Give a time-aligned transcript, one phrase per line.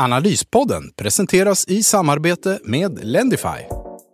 [0.00, 3.58] Analyspodden presenteras i samarbete med Lendify.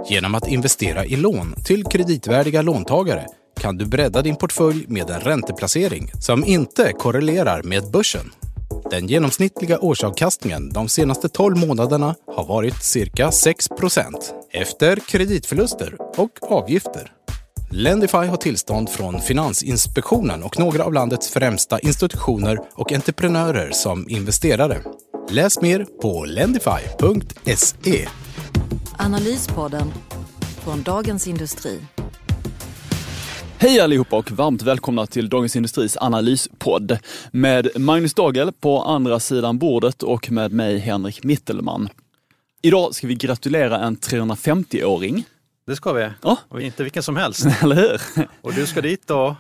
[0.09, 3.27] Genom att investera i lån till kreditvärdiga låntagare
[3.61, 8.33] kan du bredda din portfölj med en ränteplacering som inte korrelerar med börsen.
[8.91, 14.15] Den genomsnittliga årsavkastningen de senaste 12 månaderna har varit cirka 6%
[14.53, 17.13] efter kreditförluster och avgifter.
[17.71, 24.83] Lendify har tillstånd från Finansinspektionen och några av landets främsta institutioner och entreprenörer som investerare.
[25.31, 28.09] Läs mer på lendify.se.
[28.99, 29.93] Analyspodden
[30.65, 31.81] från Dagens Industri.
[33.59, 36.99] Hej allihopa och varmt välkomna till Dagens Industris analyspodd
[37.31, 41.89] med Magnus Dagel på andra sidan bordet och med mig Henrik Mittelman.
[42.63, 45.25] Idag ska vi gratulera en 350-åring
[45.67, 46.09] det ska vi.
[46.23, 46.39] Ja.
[46.49, 47.47] Och inte vilken som helst.
[47.63, 48.01] Eller hur?
[48.41, 49.37] Och du ska dit då?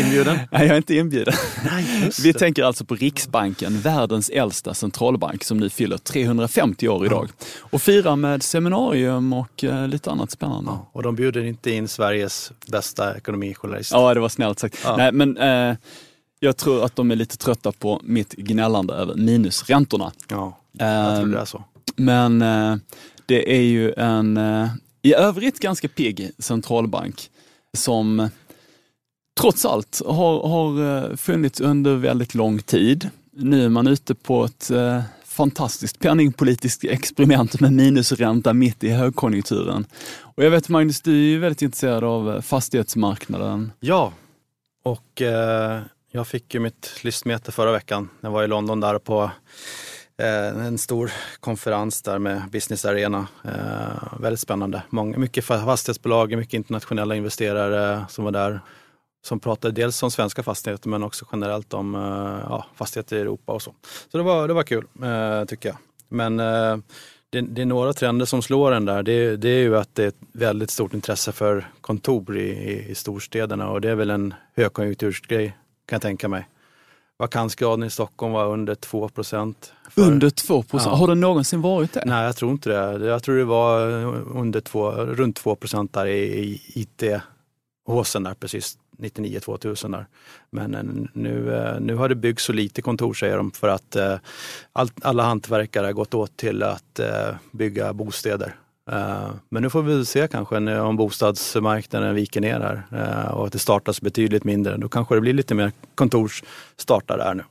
[0.00, 0.38] Inbjuden?
[0.50, 1.34] Nej, jag är inte inbjuden.
[1.64, 7.30] Nej, vi tänker alltså på Riksbanken, världens äldsta centralbank som nu fyller 350 år idag.
[7.58, 10.70] Och firar med seminarium och eh, lite annat spännande.
[10.70, 13.92] Ja, och de bjuder inte in Sveriges bästa ekonomijournalist.
[13.92, 14.80] Ja, det var snällt sagt.
[14.84, 14.96] Ja.
[14.96, 15.76] Nej, men eh,
[16.40, 20.12] jag tror att de är lite trötta på mitt gnällande över minusräntorna.
[20.28, 21.58] Ja, jag tror det är så.
[21.58, 21.64] Ehm,
[21.96, 22.76] men eh,
[23.26, 24.68] det är ju en eh,
[25.04, 27.30] i övrigt ganska pigg centralbank
[27.76, 28.28] som
[29.40, 33.10] trots allt har, har eh, funnits under väldigt lång tid.
[33.32, 39.86] Nu är man ute på ett eh, fantastiskt penningpolitiskt experiment med minusränta mitt i högkonjunkturen.
[40.20, 43.72] Och jag vet Magnus, du är väldigt intresserad av eh, fastighetsmarknaden.
[43.80, 44.12] Ja,
[44.84, 45.80] och eh,
[46.10, 48.08] jag fick ju mitt lystmete förra veckan.
[48.20, 49.30] Jag var i London där på
[50.18, 53.26] Eh, en stor konferens där med Business Arena.
[53.44, 54.82] Eh, väldigt spännande.
[54.88, 58.60] Många, mycket fastighetsbolag, mycket internationella investerare som var där.
[59.24, 63.52] Som pratade dels om svenska fastigheter men också generellt om eh, ja, fastigheter i Europa
[63.52, 63.74] och så.
[64.12, 65.78] Så det var, det var kul eh, tycker jag.
[66.08, 66.76] Men eh,
[67.30, 69.02] det, det, är några trender som slår en där.
[69.02, 72.90] Det, det, är ju att det är ett väldigt stort intresse för kontor i, i,
[72.90, 76.48] i storstäderna och det är väl en högkonjunktursgrej kan jag tänka mig.
[77.18, 79.72] Vakansgraden i Stockholm var under 2 procent.
[79.94, 80.92] Under 2 procent?
[80.92, 80.96] Ja.
[80.96, 82.02] Har det någonsin varit det?
[82.06, 83.06] Nej, jag tror inte det.
[83.06, 83.80] Jag tror det var
[84.36, 90.06] under två, runt 2 procent där i IT-håsen där precis 99-2000 där.
[90.50, 90.82] Men eh,
[91.12, 94.16] nu, eh, nu har det byggts så lite kontor säger de för att eh,
[94.72, 97.00] all, alla hantverkare har gått åt till att
[97.52, 98.54] bygga bostäder.
[99.48, 104.00] Men nu får vi se kanske om bostadsmarknaden viker ner här och att det startas
[104.00, 104.76] betydligt mindre.
[104.76, 107.44] Då kanske det blir lite mer kontorsstartar där nu.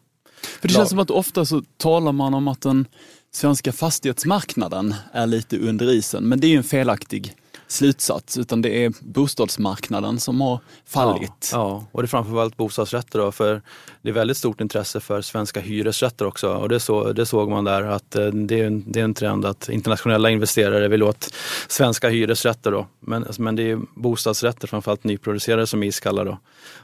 [0.62, 2.86] För det känns som att ofta så talar man om att den
[3.32, 7.36] svenska fastighetsmarknaden är lite under isen, men det är ju en felaktig
[7.68, 11.50] slutsats, utan det är bostadsmarknaden som har fallit.
[11.52, 11.86] Ja, ja.
[11.92, 13.62] och det är framförallt bostadsrätter då, för
[14.02, 17.64] det är väldigt stort intresse för svenska hyresrätter också och det, så, det såg man
[17.64, 21.34] där att eh, det är, en, det är en trend att internationella investerare vill åt
[21.68, 22.88] svenska hyresrätter då.
[23.00, 26.38] Men, men det är bostadsrätter, framförallt nyproducerade som är iskalla då.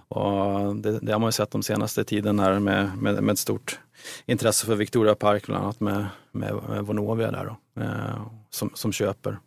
[0.07, 3.39] Och det, det har man ju sett de senaste tiden här med, med, med ett
[3.39, 3.79] stort
[4.25, 8.91] intresse för Victoria Park bland annat med, med, med Vonovia där då, eh, som, som
[8.91, 9.39] köper.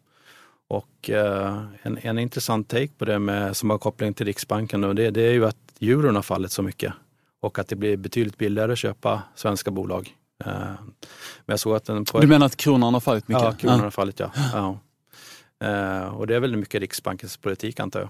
[0.73, 4.93] Och eh, en, en intressant take på det med, som har koppling till Riksbanken då,
[4.93, 6.93] det, det är ju att euron har fallit så mycket
[7.41, 10.17] och att det blir betydligt billigare att köpa svenska bolag.
[10.45, 13.43] Eh, men jag såg att den på du menar att kronan har fallit mycket?
[13.43, 13.85] Ja, kronan ja.
[13.85, 14.31] har fallit ja.
[14.53, 14.79] ja.
[15.69, 18.09] Eh, och det är väl mycket Riksbankens politik antar jag.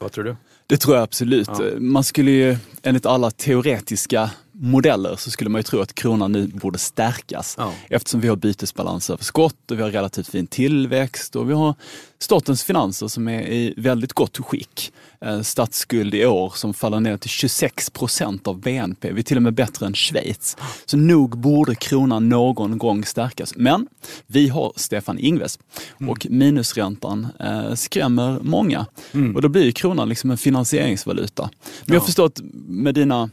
[0.00, 0.36] Vad tror du?
[0.66, 1.48] Det tror jag absolut.
[1.48, 1.60] Ja.
[1.78, 6.46] Man skulle ju enligt alla teoretiska modeller så skulle man ju tro att kronan nu
[6.46, 7.72] borde stärkas ja.
[7.90, 11.74] eftersom vi har bytesbalansöverskott och vi har relativt fin tillväxt och vi har
[12.18, 14.92] statens finanser som är i väldigt gott skick.
[15.20, 19.12] Eh, statsskuld i år som faller ner till 26 procent av BNP.
[19.12, 20.56] Vi är till och med bättre än Schweiz.
[20.86, 23.56] Så nog borde kronan någon gång stärkas.
[23.56, 23.86] Men
[24.26, 25.58] vi har Stefan Ingves
[26.00, 26.10] mm.
[26.10, 28.86] och minusräntan eh, skrämmer många.
[29.12, 29.36] Mm.
[29.36, 31.42] Och då blir kronan liksom en finansieringsvaluta.
[31.42, 31.50] Men
[31.86, 31.94] ja.
[31.94, 33.30] jag förstår att med dina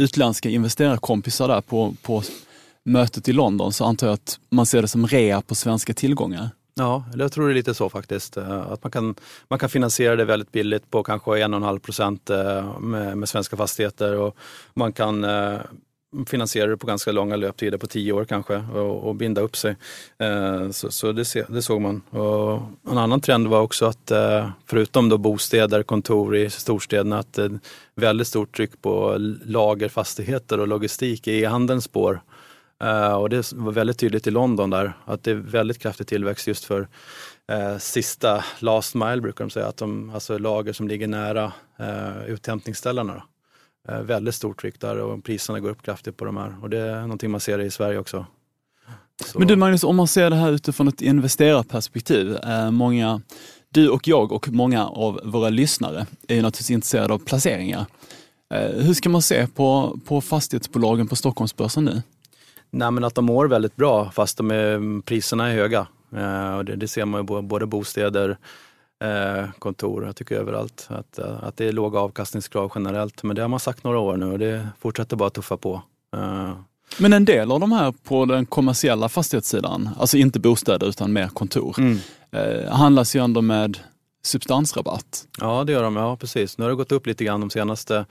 [0.00, 2.22] utländska investerarkompisar där på, på
[2.84, 6.50] mötet i London så antar jag att man ser det som rea på svenska tillgångar.
[6.74, 8.36] Ja, jag tror det är lite så faktiskt.
[8.36, 9.14] Eh, att man kan,
[9.48, 14.16] man kan finansiera det väldigt billigt på kanske 1,5 procent eh, med, med svenska fastigheter
[14.16, 14.36] och
[14.74, 15.58] man kan eh,
[16.26, 19.76] finansiera det på ganska långa löptider, på tio år kanske, och, och binda upp sig.
[20.18, 22.02] Eh, så, så det, se, det, såg man.
[22.10, 22.60] Och
[22.90, 27.48] en annan trend var också att eh, förutom då bostäder, kontor i storstäderna, att eh,
[27.94, 32.20] väldigt stort tryck på lagerfastigheter och logistik i e-handelns spår.
[32.82, 36.46] Eh, och det var väldigt tydligt i London där att det är väldigt kraftig tillväxt
[36.46, 36.88] just för
[37.48, 42.24] eh, sista last mile brukar de säga, att de, alltså lager som ligger nära eh,
[42.26, 43.14] uthämtningsställena.
[43.14, 43.22] Uh,
[44.02, 47.00] väldigt stort tryck där och priserna går upp kraftigt på de här och det är
[47.00, 48.26] någonting man ser i Sverige också.
[49.26, 49.38] Så.
[49.38, 53.20] Men du Magnus, om man ser det här utifrån ett investerarperspektiv, eh, många,
[53.68, 57.86] du och jag och många av våra lyssnare är ju naturligtvis intresserade av placeringar.
[58.54, 62.02] Eh, hur ska man se på, på fastighetsbolagen på Stockholmsbörsen nu?
[62.70, 65.86] Nej, men att de mår väldigt bra fast de är, priserna är höga.
[66.16, 68.36] Eh, och det, det, ser man ju både bostäder, eh,
[69.58, 70.86] kontor, jag tycker överallt.
[70.90, 73.22] Att, eh, att det är låga avkastningskrav generellt.
[73.22, 75.82] Men det har man sagt några år nu och det fortsätter bara tuffa på.
[76.16, 76.52] Eh.
[76.98, 81.28] Men en del av de här på den kommersiella fastighetssidan, alltså inte bostäder utan mer
[81.28, 81.98] kontor, mm.
[82.30, 83.78] eh, handlas ju ändå med
[84.22, 85.26] substansrabatt.
[85.40, 86.58] Ja det gör de, ja precis.
[86.58, 88.06] Nu har det gått upp lite grann de senaste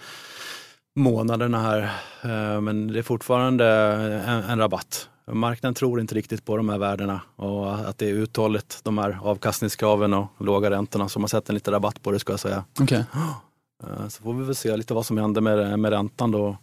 [0.95, 1.81] månaderna här.
[2.21, 3.65] Eh, men det är fortfarande
[4.27, 5.09] en, en rabatt.
[5.31, 9.19] Marknaden tror inte riktigt på de här värdena och att det är uthålligt, de här
[9.23, 11.09] avkastningskraven och låga räntorna.
[11.09, 12.63] Så man sätter en liten rabatt på det ska jag säga.
[12.81, 13.03] Okay.
[14.09, 16.57] Så får vi väl se lite vad som händer med, med räntan då.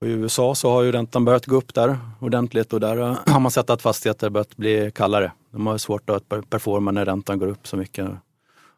[0.00, 2.96] Och I USA så har ju räntan börjat gå upp där ordentligt och där
[3.26, 5.32] har man sett att fastigheter börjat bli kallare.
[5.50, 8.10] De har svårt att performa när räntan går upp så mycket.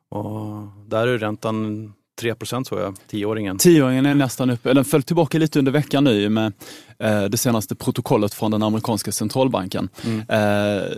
[0.09, 3.59] Och där är räntan 3 procent såg jag, tioåringen.
[3.59, 6.53] Tioåringen är nästan uppe, den föll tillbaka lite under veckan nu med
[6.99, 9.89] eh, det senaste protokollet från den amerikanska centralbanken.
[10.05, 10.21] Mm.
[10.29, 10.89] Eh,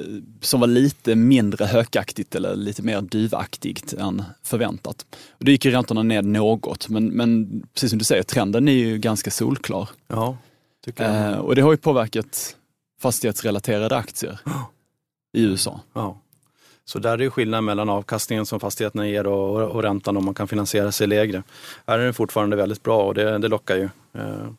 [0.40, 5.06] som var lite mindre hökaktigt eller lite mer duvaktigt än förväntat.
[5.30, 8.72] Och då gick ju räntorna ned något men, men precis som du säger, trenden är
[8.72, 9.88] ju ganska solklar.
[10.08, 10.36] Ja,
[10.84, 11.32] tycker jag.
[11.32, 12.56] Eh, och det har ju påverkat
[13.00, 14.40] fastighetsrelaterade aktier
[15.36, 15.80] i USA.
[15.92, 16.20] Ja.
[16.88, 20.34] Så där är skillnaden mellan avkastningen som fastigheterna ger och, och, och, räntan om man
[20.34, 21.42] kan finansiera sig lägre.
[21.86, 23.88] Här är den fortfarande väldigt bra och det, det lockar ju.
[24.14, 24.50] Eh,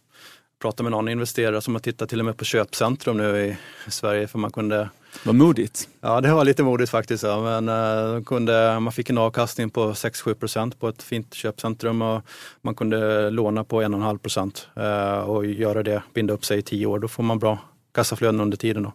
[0.61, 3.57] pratade med någon investerare som har tittat till och med på köpcentrum nu i,
[3.91, 4.89] Sverige för man kunde
[5.23, 5.89] vad modigt.
[6.01, 7.23] Ja, det var lite modigt faktiskt.
[7.23, 7.41] Ja.
[7.61, 12.21] Men, uh, kunde, man fick en avkastning på 6-7 procent på ett fint köpcentrum och
[12.61, 16.85] man kunde låna på 1,5 procent uh, och göra det, binda upp sig i tio
[16.85, 16.99] år.
[16.99, 17.59] Då får man bra
[17.93, 18.83] kassaflöden under tiden.
[18.83, 18.91] Då.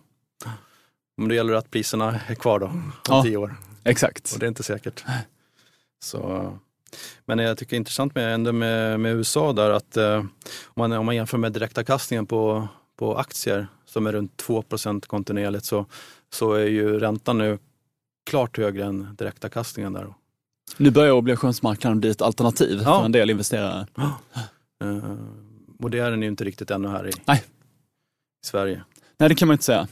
[1.17, 3.57] Men det gäller att priserna är kvar då om ja, tio år.
[3.85, 4.33] Exakt.
[4.33, 5.05] Och det är inte säkert.
[6.05, 6.53] Så,
[7.25, 10.31] men jag tycker det är intressant med, med, med USA där att eh, om,
[10.75, 15.87] man, om man jämför med direktavkastningen på, på aktier som är runt 2% kontinuerligt så,
[16.33, 17.59] så är ju räntan nu
[18.31, 20.15] klart högre än direktavkastningen där.
[20.77, 22.99] Nu börjar obligationsmarknaden bli ett alternativ ja.
[22.99, 23.87] för en del investerare.
[23.95, 24.19] Ja.
[24.85, 25.17] Uh,
[25.79, 27.41] och det är den ju inte riktigt ännu här i, i
[28.47, 28.83] Sverige.
[29.19, 29.89] Nej, det kan man inte säga.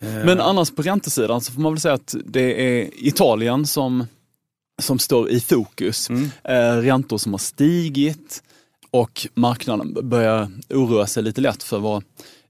[0.00, 4.06] Men annars på räntesidan så får man väl säga att det är Italien som,
[4.82, 6.10] som står i fokus.
[6.10, 6.30] Mm.
[6.44, 8.42] Eh, räntor som har stigit
[8.90, 12.04] och marknaden börjar oroa sig lite lätt för vad,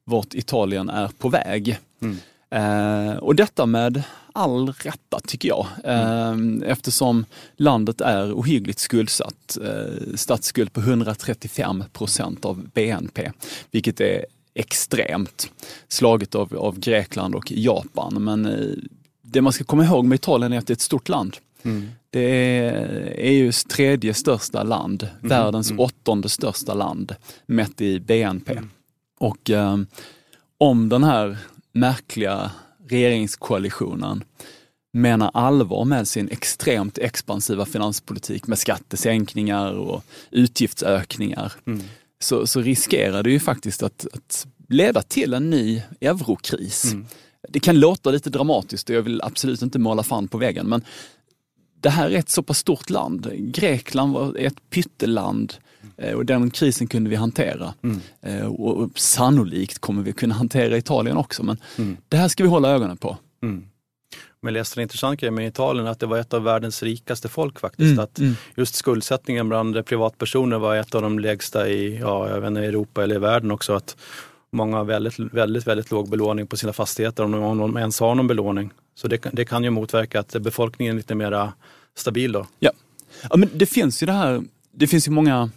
[0.04, 1.78] vart Italien är på väg.
[2.02, 2.16] Mm.
[2.50, 4.02] Eh, och detta med
[4.32, 5.66] all rätta tycker jag.
[5.84, 6.62] Mm.
[6.62, 7.24] Eh, eftersom
[7.56, 9.58] landet är ohyggligt skuldsatt.
[9.64, 13.32] Eh, statsskuld på 135 procent av BNP,
[13.70, 14.24] vilket är
[14.58, 15.50] extremt.
[15.88, 18.24] Slaget av, av Grekland och Japan.
[18.24, 18.76] Men eh,
[19.22, 21.36] det man ska komma ihåg med Italien är att det är ett stort land.
[21.62, 21.88] Mm.
[22.10, 25.28] Det är EUs tredje största land, mm.
[25.28, 25.80] världens mm.
[25.80, 27.14] åttonde största land
[27.46, 28.52] mätt i BNP.
[28.52, 28.70] Mm.
[29.18, 29.76] Och eh,
[30.58, 31.38] om den här
[31.72, 32.50] märkliga
[32.88, 34.24] regeringskoalitionen
[34.92, 41.80] menar allvar med sin extremt expansiva finanspolitik med skattesänkningar och utgiftsökningar mm
[42.20, 46.92] så, så riskerar det ju faktiskt att, att leda till en ny eurokris.
[46.92, 47.06] Mm.
[47.48, 50.84] Det kan låta lite dramatiskt och jag vill absolut inte måla fan på väggen men
[51.80, 53.32] det här är ett så pass stort land.
[53.34, 55.54] Grekland var ett pytteland
[55.96, 57.74] eh, och den krisen kunde vi hantera.
[57.82, 58.00] Mm.
[58.20, 61.96] Eh, och sannolikt kommer vi kunna hantera Italien också men mm.
[62.08, 63.16] det här ska vi hålla ögonen på.
[63.42, 63.64] Mm.
[64.40, 67.28] Men jag läste en intressant grej med Italien, att det var ett av världens rikaste
[67.28, 67.92] folk faktiskt.
[67.92, 68.36] Mm, att mm.
[68.56, 73.02] Just skuldsättningen bland privatpersoner var ett av de lägsta i ja, jag vet inte, Europa
[73.02, 73.72] eller i världen också.
[73.74, 73.96] Att
[74.50, 78.00] många har väldigt, väldigt, väldigt låg belåning på sina fastigheter, om de, om de ens
[78.00, 78.70] har någon belåning.
[78.94, 81.52] Så det, det kan ju motverka att befolkningen är lite mer
[81.96, 82.46] stabil då.
[82.58, 82.70] Ja.
[83.30, 84.42] ja, men det finns ju det här,
[84.72, 85.50] det finns ju många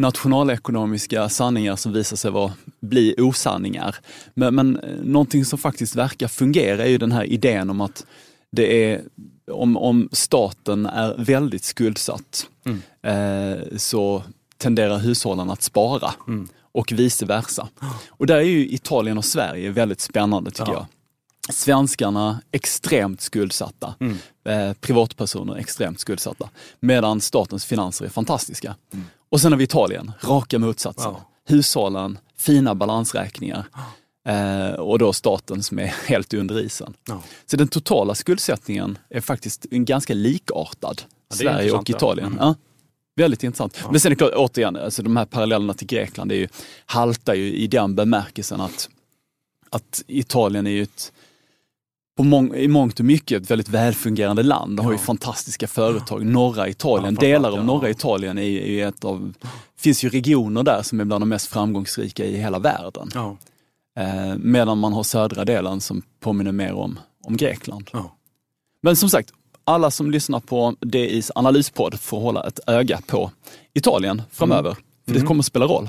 [0.00, 3.96] nationalekonomiska sanningar som visar sig vara, bli osanningar.
[4.34, 8.06] Men, men eh, någonting som faktiskt verkar fungera är ju den här idén om att
[8.52, 9.02] det är
[9.52, 12.82] om, om staten är väldigt skuldsatt mm.
[13.02, 14.22] eh, så
[14.58, 16.14] tenderar hushållen att spara.
[16.28, 16.48] Mm.
[16.72, 17.68] och vice versa.
[18.08, 20.86] Och där är ju Italien och Sverige väldigt spännande tycker ja.
[21.46, 21.54] jag.
[21.54, 24.16] Svenskarna extremt skuldsatta, mm.
[24.44, 28.74] eh, privatpersoner extremt skuldsatta, medan statens finanser är fantastiska.
[29.30, 31.12] Och sen har vi Italien, raka motsatsen.
[31.12, 31.26] Ja.
[31.48, 33.64] Hushållen, fina balansräkningar.
[34.26, 36.94] Eh, och då staten som är helt under isen.
[37.06, 37.22] Ja.
[37.46, 42.38] Så den totala skuldsättningen är faktiskt en ganska likartad, ja, Sverige och Italien.
[42.40, 42.54] Mm.
[43.16, 43.78] Väldigt intressant.
[43.82, 43.90] Ja.
[43.90, 46.48] Men sen är det klart, återigen, alltså de här parallellerna till Grekland är ju,
[46.86, 48.88] haltar ju i den bemärkelsen att,
[49.70, 51.12] att Italien är ju ett,
[52.20, 54.76] på mång, i mångt och mycket ett väldigt välfungerande land.
[54.76, 56.26] De har ju fantastiska företag.
[56.26, 59.32] Norra Italien, ja, delar av norra Italien är, är ett av,
[59.78, 63.10] finns ju regioner där som är bland de mest framgångsrika i hela världen.
[63.14, 63.36] Ja.
[63.98, 67.90] Eh, medan man har södra delen som påminner mer om, om Grekland.
[67.92, 68.16] Ja.
[68.82, 69.32] Men som sagt,
[69.64, 73.30] alla som lyssnar på DIs analyspodd får hålla ett öga på
[73.74, 74.70] Italien framöver.
[74.70, 74.82] Mm.
[75.04, 75.28] För det mm.
[75.28, 75.88] kommer att spela roll.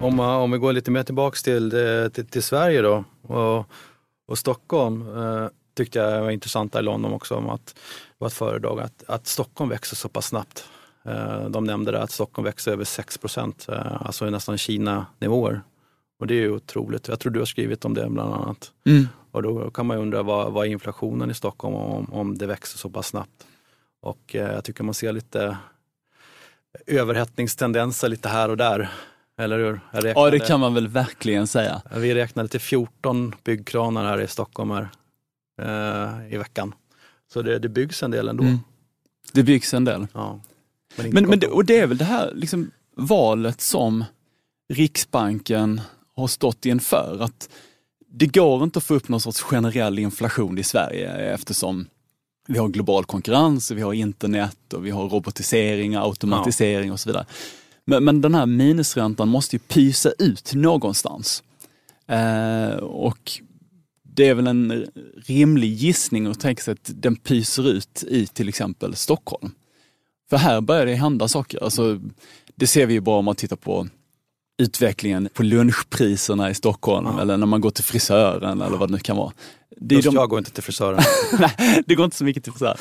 [0.00, 3.66] Om, om vi går lite mer tillbaks till, eh, till, till Sverige då och,
[4.26, 7.74] och Stockholm eh, tyckte jag var intressant där i London också om att det
[8.18, 10.64] var ett föredrag att, att Stockholm växer så pass snabbt.
[11.04, 15.62] Eh, de nämnde det att Stockholm växer över 6 procent, eh, alltså nästan Kina-nivåer.
[16.20, 17.08] Och det är ju otroligt.
[17.08, 18.72] Jag tror du har skrivit om det bland annat.
[18.86, 19.08] Mm.
[19.30, 22.46] Och då kan man ju undra vad, vad är inflationen i Stockholm om, om det
[22.46, 23.46] växer så pass snabbt?
[24.00, 25.56] Och eh, jag tycker man ser lite
[26.86, 28.90] överhettningstendenser lite här och där.
[29.40, 29.80] Eller hur?
[29.90, 31.82] Räknade, ja, det kan man väl verkligen säga.
[31.96, 34.88] Vi räknade till 14 byggkranar här i Stockholm här,
[35.62, 36.74] eh, i veckan.
[37.32, 38.44] Så det, det byggs en del ändå.
[38.44, 38.58] Mm.
[39.32, 40.06] Det byggs en del.
[40.14, 40.40] Ja,
[40.96, 44.04] men, men, men det, och det är väl det här liksom, valet som
[44.72, 45.80] Riksbanken
[46.16, 47.18] har stått inför.
[47.20, 47.48] Att
[48.08, 51.86] det går inte att få upp någon sorts generell inflation i Sverige eftersom
[52.48, 56.92] vi har global konkurrens, vi har internet och vi har robotisering, automatisering ja.
[56.92, 57.26] och så vidare.
[57.84, 61.42] Men, men den här minusräntan måste ju pysa ut någonstans.
[62.06, 63.32] Eh, och
[64.02, 64.86] det är väl en
[65.26, 69.52] rimlig gissning att tänka sig att den pyser ut i till exempel Stockholm.
[70.30, 71.64] För här börjar det hända saker.
[71.64, 72.00] Alltså,
[72.54, 73.88] det ser vi ju bara om man tittar på
[74.60, 77.22] utvecklingen på lunchpriserna i Stockholm ja.
[77.22, 79.32] eller när man går till frisören eller vad det nu kan vara.
[79.76, 80.14] Det är de...
[80.14, 81.00] Jag går inte till frisören.
[81.38, 82.76] Nej, det går inte så mycket till frisören.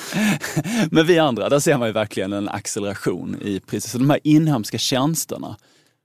[0.91, 3.91] Men vi andra, där ser man ju verkligen en acceleration i priset.
[3.91, 5.57] Så de här inhemska tjänsterna,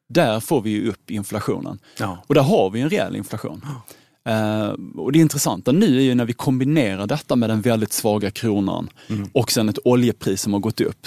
[0.09, 1.78] där får vi ju upp inflationen.
[1.99, 2.25] Ja.
[2.26, 3.64] Och där har vi en rejäl inflation.
[3.64, 3.83] Ja.
[4.31, 8.31] Uh, och det intressanta nu är ju när vi kombinerar detta med den väldigt svaga
[8.31, 9.31] kronan mm.
[9.33, 11.07] och sen ett oljepris som har gått upp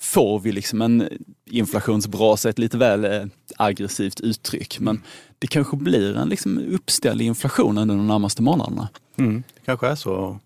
[0.00, 1.08] får vi liksom en
[1.50, 3.24] inflationsbrasa, ett lite väl eh,
[3.56, 4.80] aggressivt uttryck.
[4.80, 5.02] Men
[5.38, 8.88] det kanske blir en liksom uppställd inflation under de närmaste månaderna.
[9.16, 10.38] Mm, det kanske är så.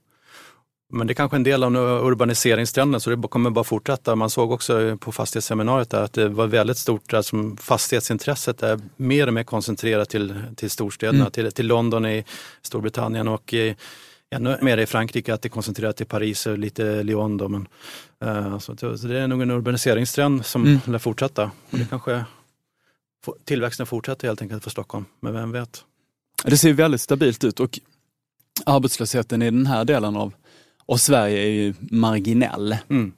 [0.93, 4.17] Men det är kanske är en del av urbaniseringstrenden så det kommer bara fortsätta.
[4.17, 9.35] Man såg också på fastighetsseminariet att det var väldigt stort, alltså fastighetsintresset är mer och
[9.35, 11.33] mer koncentrerat till, till storstäderna, mm.
[11.33, 12.25] till, till London i
[12.63, 13.77] Storbritannien och i
[14.35, 17.37] ännu mer i Frankrike, att det är koncentrerat till Paris och lite Lyon.
[17.37, 17.69] Då, men,
[18.25, 20.81] uh, så, så, det är nog en urbaniseringstrend som mm.
[20.87, 21.51] lär fortsätta.
[21.71, 22.25] Och det kanske,
[23.45, 25.85] tillväxten fortsätter helt enkelt för Stockholm, men vem vet?
[26.45, 27.79] Det ser väldigt stabilt ut och
[28.67, 30.35] arbetslösheten i den här delen av,
[30.87, 32.77] av Sverige är ju marginell.
[32.91, 33.13] Mm.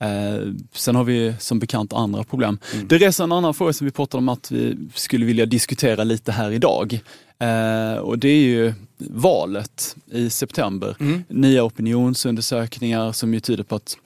[0.00, 2.58] Eh, sen har vi som bekant andra problem.
[2.74, 2.88] Mm.
[2.88, 6.32] Det reser en annan fråga som vi pratade om att vi skulle vilja diskutera lite
[6.32, 7.00] här idag.
[7.38, 10.96] Eh, och det är ju valet i september.
[11.00, 11.24] Mm.
[11.28, 13.96] Nya opinionsundersökningar som ju tyder på att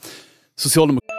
[0.57, 1.13] Socialdemokraterna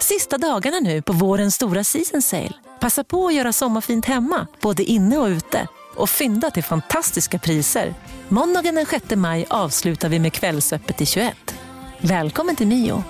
[0.00, 2.52] Sista dagarna nu på vårens stora season sale.
[2.80, 5.68] Passa på att göra sommarfint hemma, både inne och ute.
[5.96, 7.94] Och fynda till fantastiska priser.
[8.28, 11.54] Måndagen den 6 maj avslutar vi med Kvällsöppet i 21.
[12.00, 13.04] Välkommen till Mio.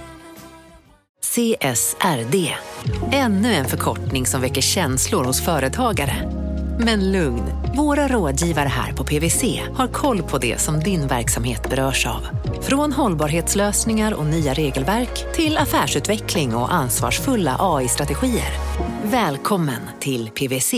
[1.23, 2.55] CSRD,
[3.13, 6.40] ännu en förkortning som väcker känslor hos företagare.
[6.85, 7.43] Men lugn,
[7.77, 12.27] våra rådgivare här på PWC har koll på det som din verksamhet berörs av.
[12.63, 18.53] Från hållbarhetslösningar och nya regelverk till affärsutveckling och ansvarsfulla AI-strategier.
[19.05, 20.75] Välkommen till PWC.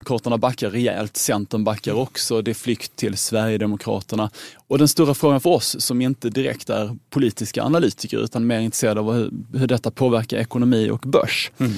[0.00, 4.30] Demokraterna backar rejält, Centern backar också, det är flykt till Sverigedemokraterna.
[4.68, 9.00] Och den stora frågan för oss som inte direkt är politiska analytiker utan mer intresserade
[9.00, 11.50] av hur, hur detta påverkar ekonomi och börs.
[11.58, 11.72] Mm.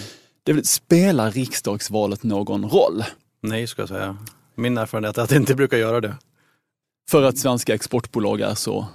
[0.46, 3.04] Det vill, spelar riksdagsvalet någon roll?
[3.40, 4.16] Nej, ska jag säga.
[4.54, 6.16] Min erfarenhet är att det inte brukar göra det.
[7.10, 8.86] För att svenska exportbolag är så,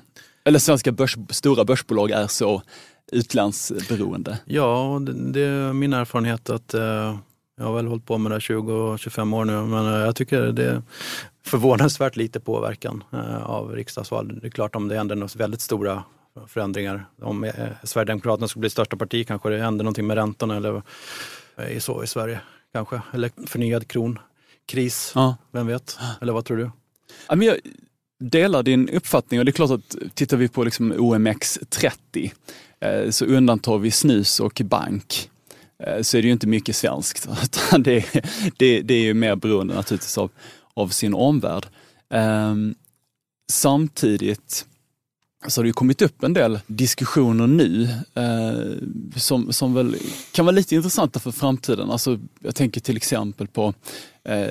[0.45, 2.61] eller svenska börs, stora börsbolag är så
[3.11, 4.39] utlandsberoende?
[4.45, 7.17] Ja, det, det är min erfarenhet att eh,
[7.57, 10.65] jag har väl hållit på med det 20-25 år nu, men eh, jag tycker det
[10.65, 10.81] är
[11.45, 14.39] förvånansvärt lite påverkan eh, av riksdagsval.
[14.41, 16.03] Det är klart om det händer några väldigt stora
[16.47, 17.05] förändringar.
[17.21, 17.53] Om eh,
[17.83, 20.81] Sverigedemokraterna skulle bli största parti kanske det händer någonting med räntorna eller
[21.63, 22.39] är så i Sverige
[22.73, 23.01] kanske.
[23.13, 25.37] Eller förnyad kronkris, ja.
[25.51, 25.99] vem vet?
[26.21, 26.71] Eller vad tror du?
[27.29, 27.57] Ja, men jag
[28.19, 32.31] delar din uppfattning och det är klart att tittar vi på liksom OMX30
[32.79, 35.29] eh, så undantar vi snus och bank
[35.83, 37.27] eh, så är det ju inte mycket svenskt.
[37.79, 38.05] det,
[38.57, 40.31] det, det är ju mer beroende naturligtvis av,
[40.73, 41.65] av sin omvärld.
[42.09, 42.75] Um,
[43.51, 44.65] samtidigt
[45.47, 47.83] så har det ju kommit upp en del diskussioner nu
[48.13, 48.53] eh,
[49.15, 49.95] som, som väl
[50.31, 51.91] kan vara lite intressanta för framtiden.
[51.91, 53.73] Alltså, jag tänker till exempel på
[54.23, 54.47] eh,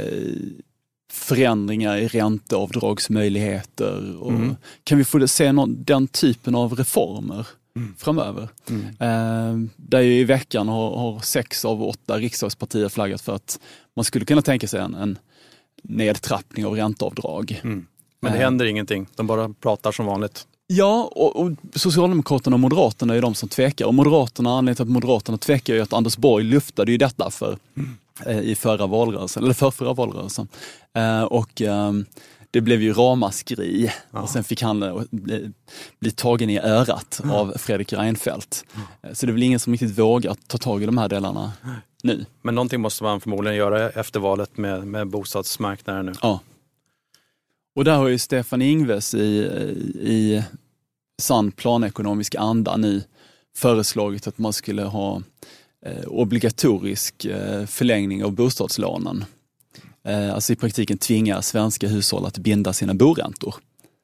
[1.10, 4.22] förändringar i ränteavdragsmöjligheter.
[4.22, 4.56] Och mm.
[4.84, 7.94] Kan vi få se någon, den typen av reformer mm.
[7.98, 8.48] framöver?
[8.68, 8.86] Mm.
[8.86, 13.60] Eh, där i veckan har, har, sex av åtta riksdagspartier flaggat för att
[13.96, 15.18] man skulle kunna tänka sig en, en
[15.82, 17.60] nedtrappning av ränteavdrag.
[17.64, 17.86] Mm.
[18.20, 18.44] Men det eh.
[18.44, 20.46] händer ingenting, de bara pratar som vanligt.
[20.72, 23.86] Ja, och, och, Socialdemokraterna och Moderaterna är de som tvekar.
[23.86, 27.58] Och Moderaterna, anledningen till att Moderaterna tvekar är att Anders Borg luftade ju detta för,
[27.76, 28.44] mm.
[28.44, 30.48] i förra valrörelsen, eller för förra valrörelsen.
[30.96, 31.92] Eh, och eh,
[32.50, 34.20] det blev ju ramaskri ja.
[34.20, 35.50] och sen fick han eh, bli,
[35.98, 37.36] bli tagen i örat mm.
[37.36, 38.64] av Fredrik Reinfeldt.
[38.74, 39.14] Mm.
[39.14, 41.52] Så det är väl ingen som riktigt vågar ta tag i de här delarna
[42.02, 42.24] nu.
[42.42, 46.12] Men någonting måste man förmodligen göra efter valet med, med bostadsmarknaden nu.
[46.22, 46.40] Ja.
[47.76, 49.36] Och där har ju Stefan Ingves i,
[50.00, 50.42] i
[51.22, 53.02] sann planekonomisk anda nu
[53.56, 55.22] föreslagit att man skulle ha
[55.86, 59.24] eh, obligatorisk eh, förlängning av bostadslånen.
[60.04, 63.54] Eh, alltså i praktiken tvinga svenska hushåll att binda sina boräntor.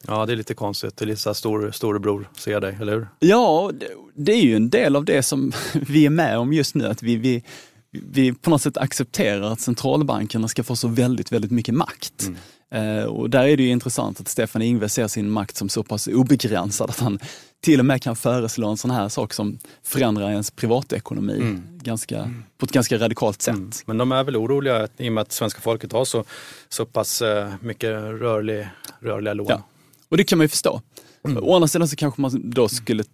[0.06, 0.96] Ja, det är lite konstigt.
[0.96, 3.08] Det är lite så stor, storebror ser dig, eller hur?
[3.18, 6.74] Ja, det, det, är ju en del av det som vi är med om just
[6.74, 6.86] nu.
[6.86, 7.42] Att vi, vi,
[7.90, 12.22] vi på något sätt accepterar att centralbankerna ska få så väldigt, väldigt mycket makt.
[12.22, 12.36] Mm.
[12.76, 15.82] Eh, och där är det ju intressant att Stefan Ingves ser sin makt som så
[15.82, 17.18] pass obegränsad att han
[17.60, 21.62] till och med kan föreslå en sån här sak som förändrar ens privatekonomi mm.
[21.82, 22.44] ganska, mm.
[22.58, 23.54] på ett ganska radikalt sätt.
[23.54, 23.70] Mm.
[23.86, 26.24] Men de är väl oroliga i och med att svenska folket har så,
[26.68, 28.68] så pass uh, mycket rörlig,
[29.00, 29.46] rörliga lån.
[29.48, 29.62] Ja.
[30.08, 30.82] Och det kan man ju förstå.
[31.24, 31.44] Mm.
[31.44, 33.04] Å andra sidan så kanske man då skulle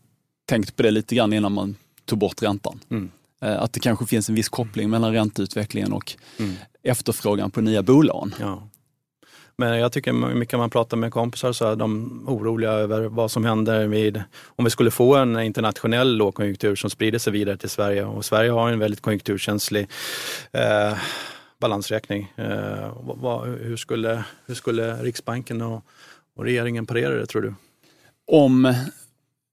[0.49, 2.81] tänkt på det lite grann innan man tog bort räntan.
[2.91, 3.11] Mm.
[3.45, 6.55] Uh, att det kanske finns en viss koppling mellan ränteutvecklingen och mm.
[6.83, 8.35] efterfrågan på nya bolån.
[8.41, 8.69] Ja.
[9.57, 13.45] Men jag tycker mycket man pratar med kompisar så är de oroliga över vad som
[13.45, 18.05] händer vid, om vi skulle få en internationell lågkonjunktur som sprider sig vidare till Sverige.
[18.05, 19.89] Och Sverige har en väldigt konjunkturkänslig
[20.53, 20.99] eh,
[21.61, 22.33] balansräkning.
[22.37, 25.85] Eh, vad, hur, skulle, hur skulle Riksbanken och,
[26.37, 27.55] och regeringen parera det tror du?
[28.27, 28.75] Om?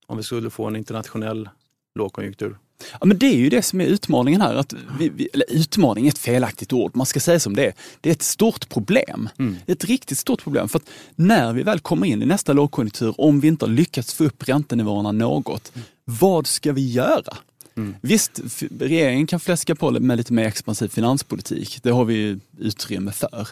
[0.08, 1.50] Om vi skulle få en internationell
[1.96, 2.58] lågkonjunktur.
[2.92, 4.56] Ja, men det är ju det som är utmaningen här.
[4.56, 7.74] Att vi, vi, utmaning är ett felaktigt ord, man ska säga som det är.
[8.02, 9.30] Det är ett stort problem.
[9.40, 9.56] Mm.
[9.66, 10.70] Ett riktigt stort problem.
[10.70, 14.14] För att när vi väl kommer in i nästa lågkonjunktur, om vi inte har lyckats
[14.14, 15.86] få upp räntenivåerna något, mm.
[16.06, 17.38] vad ska vi göra?
[17.76, 17.96] Mm.
[18.02, 18.40] Visst,
[18.80, 21.80] regeringen kan fläska på med lite mer expansiv finanspolitik.
[21.84, 23.48] Det har vi utrymme för.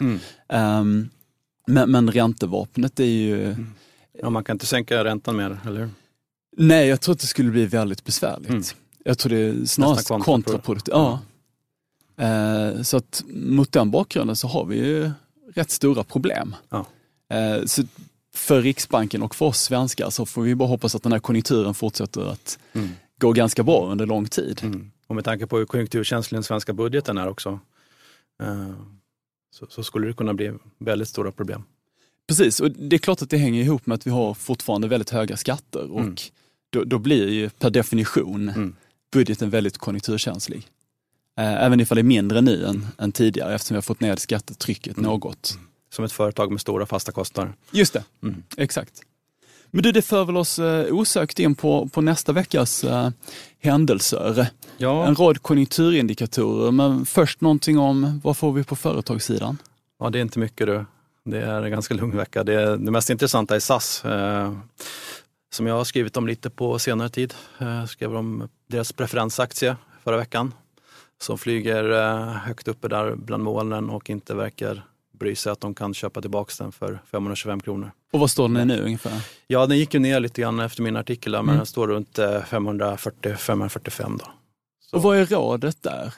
[0.48, 1.08] Um,
[1.66, 3.44] men, men räntevapnet är ju...
[3.44, 3.74] Mm.
[4.22, 5.90] Ja, man kan inte sänka räntan mer, eller
[6.56, 8.76] Nej, jag tror att det skulle bli väldigt besvärligt.
[9.04, 10.94] Jag tror det är snarast kontraproduktivt.
[10.94, 11.20] Ja.
[12.18, 15.10] Eh, så att mot den bakgrunden så har vi ju
[15.54, 16.56] rätt stora problem.
[16.68, 16.86] Ja.
[17.36, 17.82] Eh, så
[18.34, 21.74] för Riksbanken och för oss svenskar så får vi bara hoppas att den här konjunkturen
[21.74, 22.88] fortsätter att mm.
[23.20, 24.60] gå ganska bra under lång tid.
[24.62, 24.90] Mm.
[25.06, 27.60] Och med tanke på hur konjunkturkänslig den svenska budgeten är också
[28.42, 28.72] eh,
[29.50, 31.62] så, så, skulle det kunna bli väldigt stora problem.
[32.28, 35.10] Precis, och det är klart att det hänger ihop med att vi har fortfarande väldigt
[35.10, 36.16] höga skatter och mm.
[36.70, 38.74] då, då, blir ju per definition mm
[39.12, 40.68] budgeten väldigt konjunkturkänslig.
[41.38, 44.16] Eh, även ifall det är mindre nu än, än tidigare eftersom vi har fått ner
[44.16, 45.10] skattetrycket mm.
[45.10, 45.58] något.
[45.90, 47.52] Som ett företag med stora fasta kostnader.
[47.70, 48.42] Just det, mm.
[48.56, 49.02] exakt.
[49.70, 53.10] Men du, det för väl oss eh, osökt in på, på nästa veckas eh,
[53.60, 54.46] händelser.
[54.78, 55.06] Ja.
[55.06, 59.58] En rad konjunkturindikatorer, men först någonting om vad får vi på företagssidan?
[60.00, 60.84] Ja, det är inte mycket du.
[61.24, 62.44] Det är en ganska lugn vecka.
[62.44, 64.04] Det, det mest intressanta är SAS.
[64.04, 64.52] Eh,
[65.50, 67.34] som jag har skrivit om lite på senare tid.
[67.58, 70.54] Jag eh, skrev om deras preferensaktie förra veckan
[71.20, 74.82] som flyger eh, högt uppe där bland molnen och inte verkar
[75.18, 77.90] bry sig att de kan köpa tillbaka den för 525 kronor.
[78.12, 79.26] Och vad står den nu ungefär?
[79.46, 81.56] Ja, den gick ju ner lite grann efter min artikel där, men mm.
[81.56, 84.16] den står runt 540-545 eh.
[84.92, 86.14] Och vad är rådet där?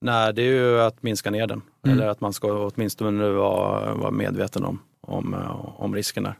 [0.00, 1.62] Nej, det är ju att minska ner den.
[1.84, 1.98] Mm.
[1.98, 5.34] Eller att man ska åtminstone vara, vara medveten om, om,
[5.76, 6.34] om risken där.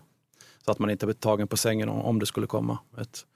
[0.67, 3.27] Så att man inte blir tagen på sängen om det skulle komma ett,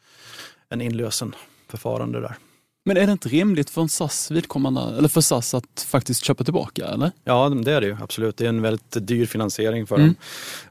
[0.69, 1.35] en inlösen
[1.69, 2.37] förfarande där.
[2.85, 6.45] Men är det inte rimligt för en SAS vidkommande, eller för SAS att faktiskt köpa
[6.45, 6.87] tillbaka?
[6.87, 7.11] Eller?
[7.25, 8.37] Ja, det är det ju absolut.
[8.37, 10.15] Det är en väldigt dyr finansiering för mm.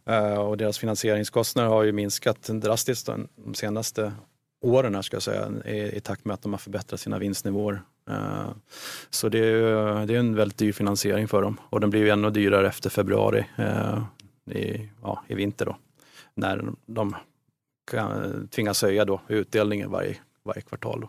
[0.03, 0.15] dem.
[0.15, 4.13] Uh, och deras finansieringskostnader har ju minskat drastiskt de senaste
[4.65, 7.81] åren ska jag säga, i, i takt med att de har förbättrat sina vinstnivåer.
[8.09, 8.49] Uh,
[9.09, 12.09] så det är, det är en väldigt dyr finansiering för dem och den blir ju
[12.09, 14.03] ännu dyrare efter februari uh,
[14.57, 15.75] i, ja, i vinter då.
[16.33, 17.15] När de
[17.91, 21.07] kan, tvingas höja då utdelningen varje, varje kvartal.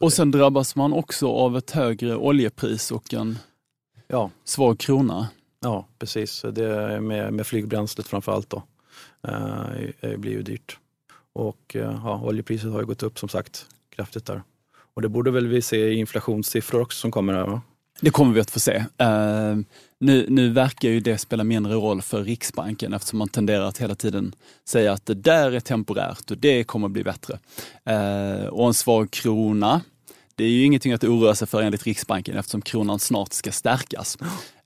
[0.00, 3.38] Och sen drabbas man också av ett högre oljepris och en
[4.06, 4.30] ja.
[4.44, 5.28] svag krona.
[5.60, 6.44] Ja, precis.
[6.52, 8.62] Det med, med flygbränslet framför allt då.
[9.28, 10.78] Uh, blir ju dyrt.
[11.32, 14.42] Och uh, ja, oljepriset har ju gått upp som sagt kraftigt där.
[14.94, 17.62] Och det borde väl vi se i inflationssiffror också som kommer här va?
[18.00, 18.76] Det kommer vi att få se.
[18.76, 19.58] Uh,
[20.00, 23.94] nu, nu verkar ju det spela mindre roll för Riksbanken eftersom man tenderar att hela
[23.94, 24.34] tiden
[24.68, 27.38] säga att det där är temporärt och det kommer att bli bättre.
[27.90, 29.80] Uh, och en svag krona,
[30.34, 34.18] det är ju ingenting att oroa sig för enligt Riksbanken eftersom kronan snart ska stärkas.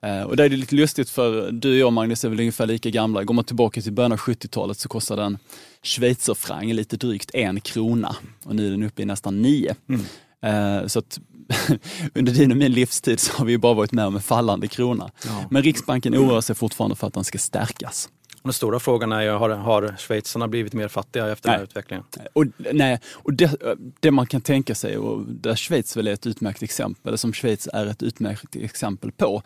[0.07, 2.90] Uh, och det är lite lustigt för du och jag Magnus är väl ungefär lika
[2.90, 3.25] gamla.
[3.25, 5.38] Går man tillbaka till början av 70-talet så kostade en
[5.83, 9.75] schweizerfranc lite drygt en krona och nu är den uppe i nästan nio.
[9.88, 10.88] Mm.
[10.88, 11.21] Så att
[12.14, 15.11] under din och min livstid så har vi bara varit med om en fallande krona.
[15.24, 15.44] Ja.
[15.50, 18.09] Men Riksbanken oroar sig fortfarande för att den ska stärkas.
[18.42, 21.55] Den stora frågan är ju, har, har schweizarna blivit mer fattiga efter nej.
[21.55, 22.05] den här utvecklingen?
[22.33, 23.57] Och, nej, och det,
[24.00, 27.68] det, man kan tänka sig, och där Schweiz väl är ett utmärkt exempel, som Schweiz
[27.72, 29.42] är ett utmärkt exempel på,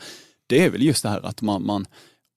[0.46, 1.87] det är väl just det här att man, man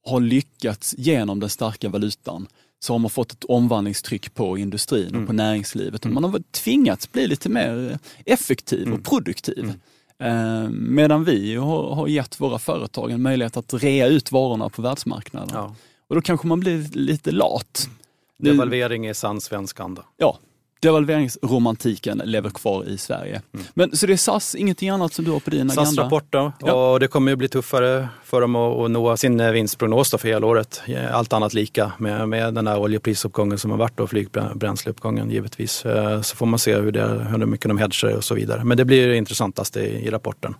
[0.05, 2.47] har lyckats genom den starka valutan
[2.79, 5.35] så har man fått ett omvandlingstryck på industrin och på mm.
[5.35, 6.01] näringslivet.
[6.01, 6.21] Och mm.
[6.21, 8.93] man har tvingats bli lite mer effektiv mm.
[8.93, 9.73] och produktiv.
[10.19, 10.63] Mm.
[10.63, 14.81] Eh, medan vi har, har gett våra företag en möjlighet att rea ut varorna på
[14.81, 15.49] världsmarknaden.
[15.53, 15.75] Ja.
[16.07, 17.89] Och då kanske man blir lite lat.
[18.37, 20.03] Devalvering är sann svensk anda.
[20.17, 20.39] Ja,
[20.79, 23.41] devalveringsromantiken lever kvar i Sverige.
[23.53, 23.65] Mm.
[23.73, 25.85] Men Så det är SAS, ingenting annat som du har på din agenda?
[25.85, 26.93] SAS-rapport då, ja.
[26.93, 30.47] och det kommer ju bli tuffare för dem att, nå sin eh, vinstprognos för hela
[30.47, 30.81] året.
[31.11, 35.85] Allt annat lika med, med den här oljeprisuppgången som har varit och flygbränsleuppgången givetvis.
[35.85, 38.63] Eh, så får man se hur, det, hur mycket de hedgar och så vidare.
[38.63, 40.55] Men det blir det intressantaste i, i rapporten,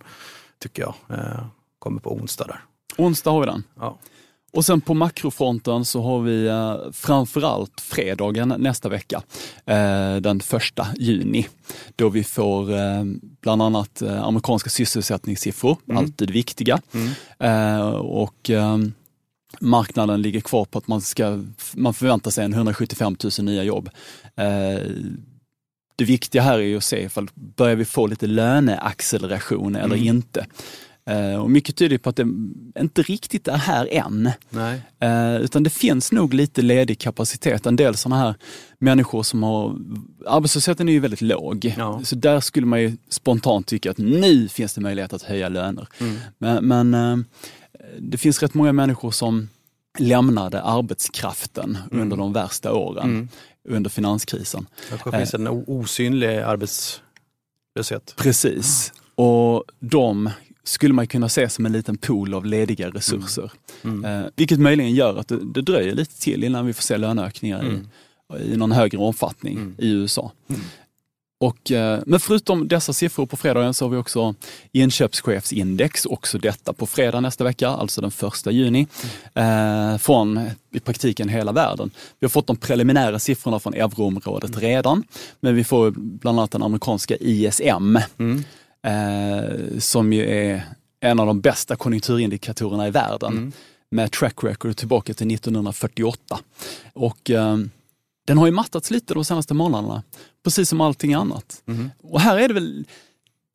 [0.60, 0.93] tycker jag.
[1.10, 1.43] Eh,
[1.79, 2.60] kommer på onsdag där.
[2.97, 3.63] Onsdag har vi den?
[3.79, 3.99] Ja.
[4.51, 9.21] Och sen på makrofronten så har vi eh, framförallt fredagen nästa vecka,
[9.65, 11.47] eh, den första juni,
[11.95, 13.03] då vi får eh,
[13.41, 15.97] bland annat amerikanska sysselsättningssiffror, mm.
[15.97, 16.81] alltid viktiga.
[16.93, 17.93] Mm.
[17.95, 18.77] Och eh,
[19.59, 23.89] marknaden ligger kvar på att man, ska, man förväntar sig en 175 000 nya jobb.
[25.95, 30.07] Det viktiga här är ju att se ifall börjar vi få lite löneacceleration eller mm.
[30.07, 30.45] inte.
[31.10, 32.28] Eh, och mycket tyder på att det
[32.80, 34.32] inte riktigt är här än.
[34.50, 34.82] Nej.
[35.00, 37.65] Eh, utan det finns nog lite ledig kapacitet.
[37.65, 38.36] En del sådana här
[38.80, 39.76] människor som har,
[40.28, 41.74] arbetslösheten är ju väldigt låg.
[41.78, 42.02] Ja.
[42.04, 45.88] Så där skulle man ju spontant tycka att nu finns det möjlighet att höja löner.
[46.00, 46.17] Mm.
[46.38, 47.26] Men, men eh,
[48.00, 49.50] det finns rätt många människor som
[50.00, 52.02] lämnade arbetskraften mm.
[52.02, 53.10] under de värsta åren.
[53.10, 53.30] Mm.
[53.69, 54.67] Under finanskrisen.
[55.06, 58.13] Det finns en osynlig arbetslöshet.
[58.17, 58.93] Precis.
[59.15, 60.30] Och de
[60.63, 63.52] skulle man kunna se som en liten pool av lediga resurser.
[63.84, 64.06] Mm.
[64.06, 64.24] Mm.
[64.24, 67.60] Eh, vilket möjligen gör att det, det, dröjer lite till innan vi får se löneökningar
[67.60, 67.88] mm.
[68.39, 69.76] i, i någon högre omfattning mm.
[69.78, 70.32] i USA.
[70.50, 70.62] Mm.
[71.41, 74.36] Och, eh, men förutom dessa siffror på fredagen så har vi också
[74.72, 78.88] inköpschefsindex, också detta på fredag nästa vecka, alltså den första juni,
[79.34, 81.91] eh, från i praktiken hela världen.
[82.19, 84.62] Vi har fått de preliminära siffrorna från euroområdet mm.
[84.62, 85.04] redan,
[85.39, 87.98] men vi får bland annat den amerikanska ISM.
[88.83, 90.63] Eh, som ju är
[90.99, 93.51] en av de bästa konjunkturindikatorerna i världen mm.
[93.89, 96.39] med track record tillbaka till 1948.
[96.93, 97.57] Och eh,
[98.25, 100.03] den har ju mattats lite de senaste månaderna,
[100.43, 101.63] precis som allting annat.
[101.67, 101.91] Mm.
[102.03, 102.85] Och här är det väl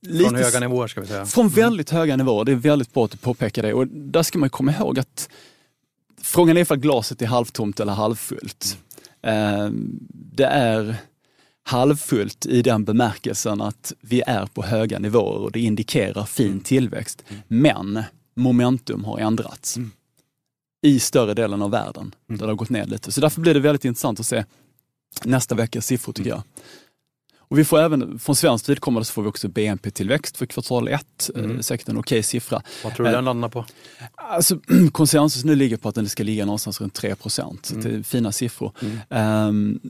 [0.06, 1.26] Lite, från höga nivåer ska vi säga.
[1.26, 1.54] Från mm.
[1.54, 3.74] väldigt höga nivåer, det är väldigt bra att du påpekar det.
[3.74, 5.28] Och där ska man komma ihåg att
[6.22, 8.78] frågan är ifall glaset är halvtomt eller halvfullt.
[9.22, 9.60] Mm.
[9.60, 9.70] Eh,
[10.10, 10.96] det är
[11.64, 16.60] halvfullt i den bemärkelsen att vi är på höga nivåer och det indikerar fin mm.
[16.60, 17.24] tillväxt.
[17.28, 17.42] Mm.
[17.48, 18.02] Men
[18.36, 19.90] momentum har ändrats mm.
[20.82, 23.12] i större delen av världen där det har gått ner lite.
[23.12, 24.44] Så därför blir det väldigt intressant att se
[25.24, 26.42] nästa veckas siffror tycker jag.
[27.48, 31.30] Och vi får även, från svenskt vidkommande så får vi också BNP-tillväxt för kvartal 1,
[31.34, 31.62] eh, mm.
[31.62, 32.62] säkert en okej okay siffra.
[32.84, 33.64] Vad tror du den landar på?
[34.14, 34.58] Alltså,
[34.92, 37.70] konsensus nu ligger på att den ska ligga någonstans runt 3 procent.
[37.70, 37.84] Mm.
[37.84, 38.72] Det är fina siffror.
[39.08, 39.48] Mm.
[39.48, 39.80] Um,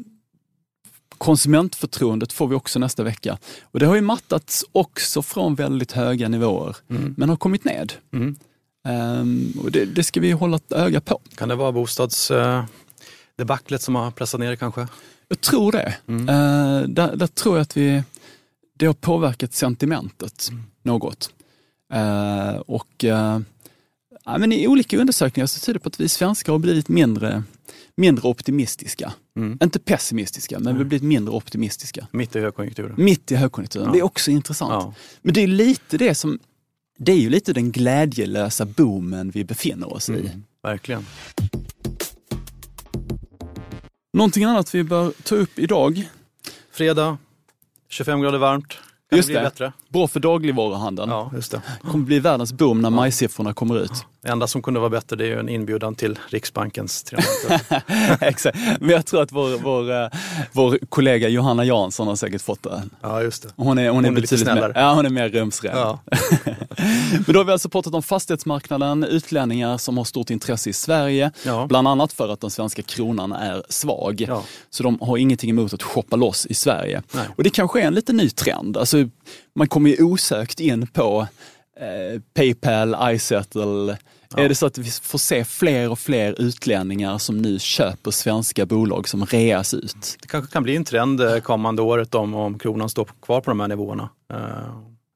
[1.18, 3.38] Konsumentförtroendet får vi också nästa vecka.
[3.62, 7.14] Och det har ju mattats också från väldigt höga nivåer, mm.
[7.18, 7.92] men har kommit ned.
[8.12, 8.36] Mm.
[8.88, 11.20] Um, och det, det, ska vi hålla ett öga på.
[11.34, 14.88] Kan det vara bostadsdebaclet uh, som har pressat ner det kanske?
[15.28, 15.96] Jag tror det.
[16.06, 16.28] Mm.
[16.28, 18.02] Uh, där, där, tror jag att vi,
[18.78, 20.64] det har påverkat sentimentet mm.
[20.82, 21.30] något.
[21.94, 23.04] Uh, och
[24.24, 27.42] Ja, men I olika undersökningar så tyder det på att vi svenskar har blivit mindre,
[27.96, 29.12] mindre optimistiska.
[29.36, 29.58] Mm.
[29.62, 32.06] Inte pessimistiska, men vi har blivit mindre optimistiska.
[32.10, 32.94] Mitt i högkonjunkturen.
[32.96, 33.86] Mitt i högkonjunkturen.
[33.86, 33.92] Ja.
[33.92, 34.70] Det är också intressant.
[34.70, 34.94] Ja.
[35.22, 36.38] Men det är lite det som,
[36.98, 40.26] det är ju lite den glädjelösa boomen vi befinner oss mm.
[40.26, 40.30] i.
[40.62, 41.06] Verkligen.
[44.12, 46.08] Någonting annat vi bör ta upp idag?
[46.70, 47.18] Fredag,
[47.88, 48.68] 25 grader varmt.
[49.10, 49.44] Kan just det bli det.
[49.44, 49.72] bättre?
[49.94, 51.10] Bra för dagligvaruhandeln.
[51.10, 51.62] Ja, just det.
[51.90, 53.92] kommer bli världens boom när majsiffrorna kommer ut.
[54.22, 57.26] Det enda som kunde vara bättre det är ju en inbjudan till Riksbankens 300
[58.20, 60.08] Exakt, men jag tror att vår, vår, eh,
[60.52, 62.82] vår kollega Johanna Jansson har säkert fått det.
[63.00, 63.48] Ja, just det.
[63.56, 64.72] Hon är, hon, hon är, är lite snällare.
[64.72, 65.78] Mer, ja, hon är mer rumsren.
[65.78, 65.98] Ja.
[67.08, 71.30] men då har vi alltså pratat om fastighetsmarknaden, utlänningar som har stort intresse i Sverige,
[71.44, 71.66] ja.
[71.66, 74.24] bland annat för att den svenska kronan är svag.
[74.28, 74.42] Ja.
[74.70, 77.02] Så de har ingenting emot att shoppa loss i Sverige.
[77.12, 77.28] Nej.
[77.36, 78.76] Och det kanske är en lite ny trend.
[78.76, 78.98] Alltså,
[79.54, 81.26] man kommer ju osökt in på
[81.76, 83.98] eh, Paypal, iSettle.
[84.30, 84.42] Ja.
[84.42, 88.66] Är det så att vi får se fler och fler utlänningar som nu köper svenska
[88.66, 90.16] bolag som reas ut?
[90.20, 93.50] Det kanske kan bli en trend eh, kommande året om, om kronan står kvar på
[93.50, 94.08] de här nivåerna.
[94.32, 94.38] Eh,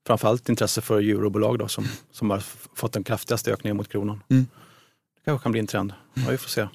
[0.07, 2.43] framförallt intresse för eurobolag då, som, som har
[2.75, 4.23] fått den kraftigaste ökningen mot kronan.
[4.31, 4.47] Mm.
[5.15, 5.93] Det kanske kan bli en trend.
[6.15, 6.69] Ja, vi får se.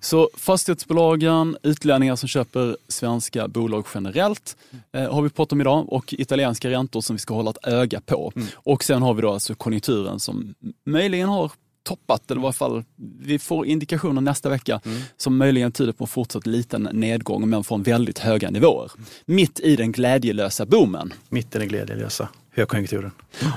[0.00, 4.56] Så fastighetsbolagen, utlänningar som köper svenska bolag generellt
[4.92, 8.00] eh, har vi pratat om idag och italienska räntor som vi ska hålla ett öga
[8.00, 8.32] på.
[8.36, 8.48] Mm.
[8.54, 10.54] Och sen har vi då alltså konjunkturen som
[10.86, 11.52] möjligen har
[11.88, 12.84] toppat, eller i varje fall
[13.20, 15.00] vi får indikationer nästa vecka mm.
[15.16, 18.90] som möjligen tyder på en fortsatt liten nedgång men från väldigt höga nivåer.
[19.24, 21.12] Mitt i den glädjelösa boomen.
[21.28, 23.10] Mitt i den glädjelösa högkonjunkturen.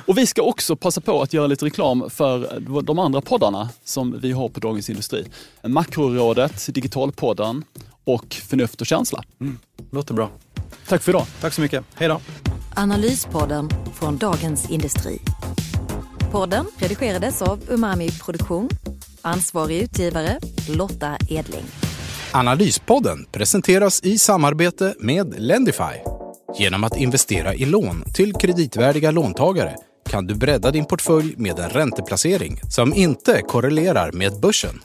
[0.05, 4.19] Och vi ska också passa på att göra lite reklam för de andra poddarna som
[4.19, 5.25] vi har på Dagens Industri.
[5.63, 7.63] Makrorådet, Digitalpodden
[8.03, 9.23] och Förnuft och känsla.
[9.41, 9.59] Mm.
[9.91, 10.29] Låter bra.
[10.87, 11.25] Tack för idag.
[11.41, 11.85] Tack så mycket.
[11.95, 12.21] Hej då.
[12.75, 15.19] Analyspodden från Dagens Industri.
[16.31, 18.69] Podden redigerades av Umami Produktion.
[19.21, 20.39] Ansvarig utgivare
[20.69, 21.63] Lotta Edling.
[22.31, 25.95] Analyspodden presenteras i samarbete med Lendify.
[26.59, 29.75] Genom att investera i lån till kreditvärdiga låntagare
[30.09, 34.81] kan du bredda din portfölj med en ränteplacering som inte korrelerar med börsen.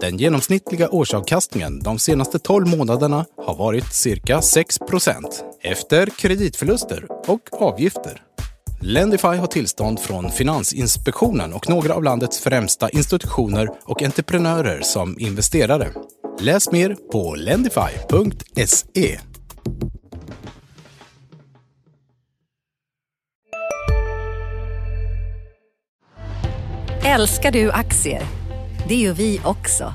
[0.00, 5.24] Den genomsnittliga årsavkastningen de senaste 12 månaderna har varit cirka 6%
[5.62, 8.22] efter kreditförluster och avgifter.
[8.84, 15.92] Lendify har tillstånd från Finansinspektionen och några av landets främsta institutioner och entreprenörer som investerare.
[16.40, 19.18] Läs mer på lendify.se.
[27.04, 28.22] Älskar du aktier?
[28.88, 29.94] Det gör vi också.